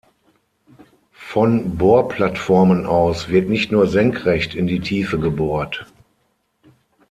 [1.11, 5.85] Von Bohrplattformen aus wird nicht nur senkrecht in die Tiefe gebohrt.